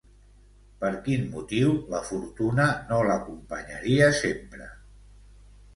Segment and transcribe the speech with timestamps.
[0.83, 4.73] Per quin motiu la fortuna no l'acompanyaria sempre?